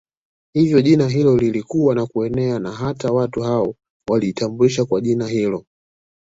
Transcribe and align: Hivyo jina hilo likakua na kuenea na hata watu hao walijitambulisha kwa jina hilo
Hivyo 0.53 0.81
jina 0.81 1.07
hilo 1.07 1.37
likakua 1.37 1.95
na 1.95 2.05
kuenea 2.05 2.59
na 2.59 2.71
hata 2.71 3.11
watu 3.11 3.41
hao 3.41 3.75
walijitambulisha 4.09 4.85
kwa 4.85 5.01
jina 5.01 5.27
hilo 5.27 5.65